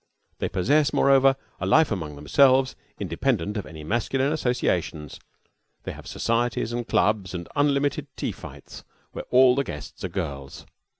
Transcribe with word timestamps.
They 0.39 0.49
possess, 0.49 0.91
moreover, 0.93 1.35
a 1.59 1.67
life 1.67 1.91
among 1.91 2.15
themselves, 2.15 2.75
independent 2.99 3.55
of 3.55 3.67
any 3.67 3.83
masculine 3.83 4.33
associations. 4.33 5.19
They 5.83 5.91
have 5.91 6.07
societies 6.07 6.73
and 6.73 6.87
clubs 6.87 7.35
and 7.35 7.47
unlimited 7.55 8.07
tea 8.17 8.31
fights 8.31 8.83
where 9.11 9.25
all 9.29 9.53
the 9.53 9.63
guests 9.63 10.03
are 10.03 10.09
girls. 10.09 10.65